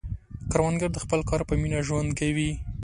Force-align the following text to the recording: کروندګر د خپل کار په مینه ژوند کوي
کروندګر 0.51 0.89
د 0.93 0.97
خپل 1.03 1.19
کار 1.29 1.41
په 1.49 1.53
مینه 1.61 1.79
ژوند 1.87 2.09
کوي 2.19 2.51